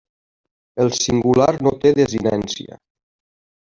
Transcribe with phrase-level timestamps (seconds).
[0.85, 2.83] El singular no té desinència.